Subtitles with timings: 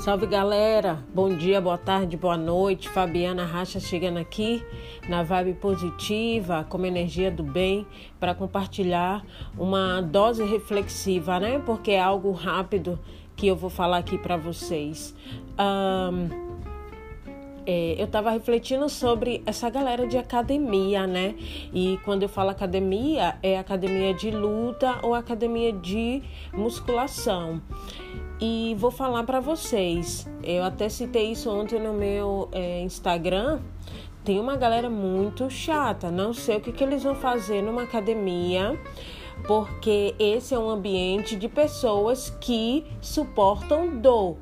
[0.00, 2.88] Salve galera, bom dia, boa tarde, boa noite.
[2.88, 4.64] Fabiana Racha chegando aqui
[5.06, 7.86] na vibe positiva, com energia do bem,
[8.18, 9.22] para compartilhar
[9.58, 11.62] uma dose reflexiva, né?
[11.66, 12.98] Porque é algo rápido
[13.36, 15.14] que eu vou falar aqui para vocês.
[15.58, 16.30] Um,
[17.66, 21.34] é, eu estava refletindo sobre essa galera de academia, né?
[21.74, 26.22] E quando eu falo academia, é academia de luta ou academia de
[26.54, 27.60] musculação
[28.40, 30.26] e vou falar para vocês.
[30.42, 33.60] Eu até citei isso ontem no meu é, Instagram.
[34.24, 36.10] Tem uma galera muito chata.
[36.10, 38.78] Não sei o que, que eles vão fazer numa academia,
[39.46, 44.36] porque esse é um ambiente de pessoas que suportam dor.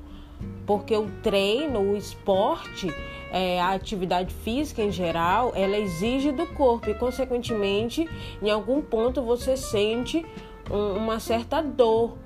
[0.64, 2.92] Porque o treino, o esporte,
[3.32, 8.08] é, a atividade física em geral, ela exige do corpo e, consequentemente,
[8.40, 10.24] em algum ponto você sente
[10.70, 12.16] um, uma certa dor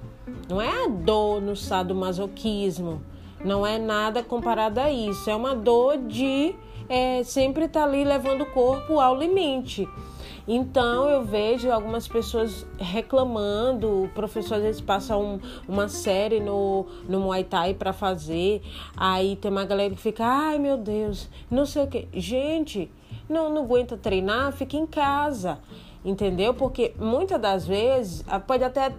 [0.49, 3.03] não é a dor no sadomasoquismo,
[3.45, 5.29] não é nada comparado a isso.
[5.29, 6.55] É uma dor de
[6.89, 9.89] é, sempre estar tá ali levando o corpo ao limite.
[10.47, 16.87] Então eu vejo algumas pessoas reclamando, o professor às vezes passa um, uma série no,
[17.09, 18.63] no Muay Thai para fazer,
[18.97, 22.09] aí tem uma galera que fica, ai meu Deus, não sei o que.
[22.13, 22.91] Gente,
[23.29, 25.59] não, não aguenta treinar, fica em casa
[26.05, 26.53] entendeu?
[26.53, 28.93] Porque muitas das vezes pode até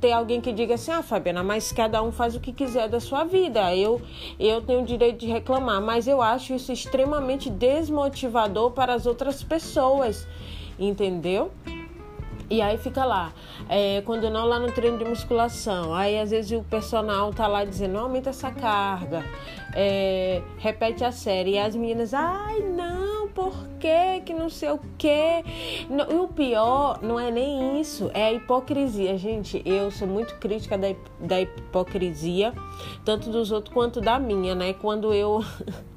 [0.00, 3.00] ter alguém que diga assim: ah, Fabiana, mas cada um faz o que quiser da
[3.00, 3.74] sua vida.
[3.74, 4.00] Eu,
[4.38, 9.42] eu tenho o direito de reclamar, mas eu acho isso extremamente desmotivador para as outras
[9.42, 10.26] pessoas,
[10.80, 11.52] entendeu?
[12.50, 13.32] E aí fica lá,
[13.68, 17.64] é, quando não lá no treino de musculação, aí às vezes o personal tá lá
[17.64, 19.24] dizendo, aumenta essa carga,
[19.72, 24.80] é, repete a série, e as meninas, ai não, por quê, que não sei o
[24.98, 25.44] quê.
[25.88, 29.16] E o pior não é nem isso, é a hipocrisia.
[29.16, 30.88] Gente, eu sou muito crítica da,
[31.20, 32.52] da hipocrisia,
[33.04, 34.72] tanto dos outros quanto da minha, né?
[34.72, 35.44] Quando eu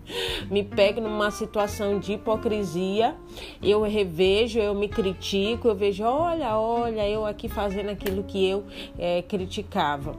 [0.49, 3.15] me pego numa situação de hipocrisia,
[3.61, 8.63] eu revejo, eu me critico, eu vejo, olha, olha, eu aqui fazendo aquilo que eu
[8.97, 10.15] é, criticava.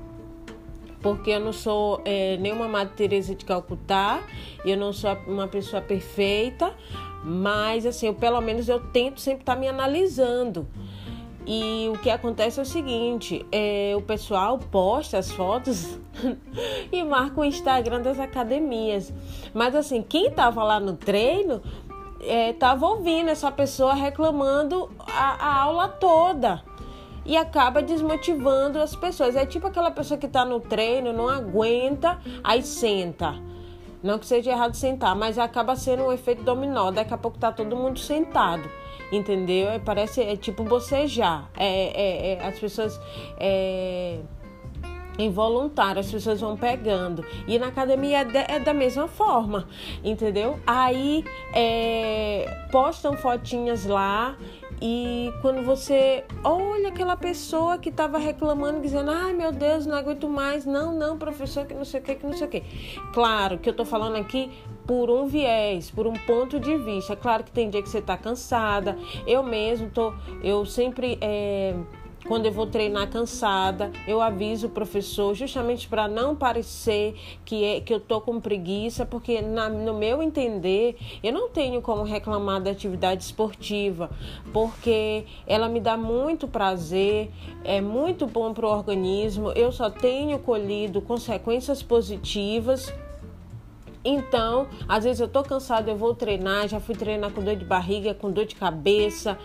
[1.00, 4.22] Porque eu não sou é, nenhuma Madre Teresa de Calcutá,
[4.64, 6.74] eu não sou uma pessoa perfeita,
[7.22, 10.66] mas assim, eu, pelo menos eu tento sempre estar tá me analisando.
[11.46, 15.98] E o que acontece é o seguinte: é, o pessoal posta as fotos
[16.90, 19.12] e marca o Instagram das academias.
[19.52, 21.62] Mas assim, quem estava lá no treino
[22.20, 26.62] estava é, ouvindo essa pessoa reclamando a, a, aula toda.
[27.26, 29.34] E acaba desmotivando as pessoas.
[29.36, 33.34] É tipo aquela pessoa que está no treino, não aguenta, aí senta.
[34.04, 36.92] Não que seja errado sentar, mas acaba sendo um efeito dominó.
[36.92, 38.68] Daqui a pouco tá todo mundo sentado
[39.16, 39.68] entendeu?
[39.68, 41.48] É, parece, é tipo bocejar.
[41.56, 43.00] É, é, é as pessoas.
[43.38, 44.18] É,
[45.16, 47.24] involuntário, as pessoas vão pegando.
[47.46, 49.68] E na academia é, de, é da mesma forma,
[50.02, 50.58] entendeu?
[50.66, 54.36] Aí é, postam fotinhas lá
[54.80, 60.28] e quando você olha aquela pessoa que estava reclamando, dizendo, ai meu Deus, não aguento
[60.28, 62.62] mais, não, não, professor, que não sei o que, que não sei o que.
[63.12, 64.50] Claro que eu estou falando aqui
[64.86, 67.16] por um viés, por um ponto de vista.
[67.16, 68.96] Claro que tem dia que você está cansada.
[69.26, 70.12] Eu mesmo tô,
[70.42, 71.18] eu sempre.
[71.20, 71.74] É,
[72.26, 77.14] quando eu vou treinar cansada, eu aviso o professor justamente para não parecer
[77.44, 81.82] que, é, que eu tô com preguiça, porque na, no meu entender, eu não tenho
[81.82, 84.10] como reclamar da atividade esportiva,
[84.52, 87.30] porque ela me dá muito prazer,
[87.62, 92.92] é muito bom para o organismo, eu só tenho colhido consequências positivas
[94.04, 97.64] então, às vezes eu tô cansada, eu vou treinar, já fui treinar com dor de
[97.64, 99.38] barriga, com dor de cabeça,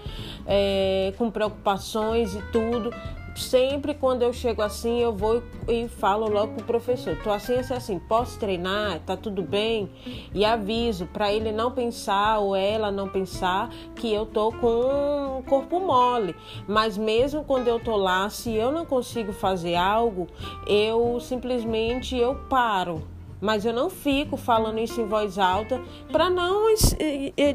[0.45, 2.91] é, com preocupações e tudo.
[3.35, 7.73] Sempre quando eu chego assim, eu vou e falo logo pro professor: tô assim, assim,
[7.73, 8.99] assim, posso treinar?
[9.05, 9.89] Tá tudo bem?
[10.33, 15.41] E aviso para ele não pensar ou ela não pensar que eu tô com um
[15.43, 16.35] corpo mole.
[16.67, 20.27] Mas mesmo quando eu tô lá, se eu não consigo fazer algo,
[20.67, 23.01] eu simplesmente eu paro
[23.41, 25.81] mas eu não fico falando isso em voz alta
[26.11, 26.73] para não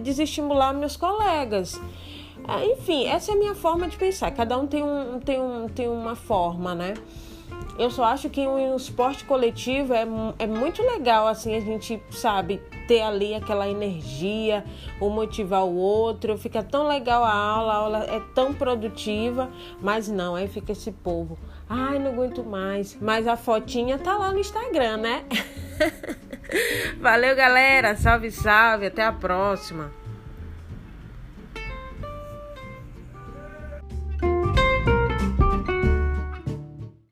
[0.02, 1.80] desestimular meus colegas.
[2.46, 4.30] Ah, enfim, essa é a minha forma de pensar.
[4.30, 6.94] Cada um tem, um, tem, um, tem uma forma, né?
[7.78, 10.06] Eu só acho que um esporte coletivo é,
[10.38, 14.64] é muito legal, assim, a gente, sabe, ter ali aquela energia,
[15.00, 16.38] o motivar o outro.
[16.38, 19.50] Fica tão legal a aula, a aula é tão produtiva,
[19.80, 21.36] mas não, aí fica esse povo.
[21.68, 22.96] Ai, não aguento mais.
[23.00, 25.24] Mas a fotinha tá lá no Instagram, né?
[27.00, 27.96] Valeu, galera.
[27.96, 28.86] Salve, salve.
[28.86, 29.90] Até a próxima.